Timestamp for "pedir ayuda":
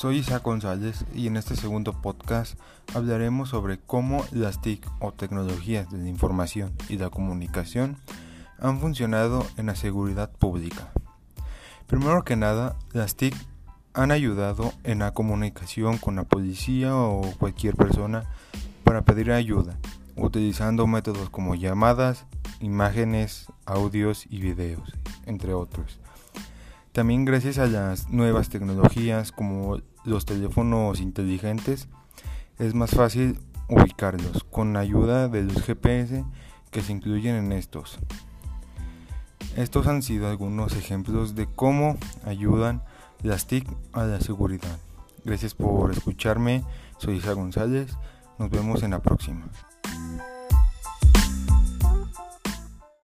19.02-19.76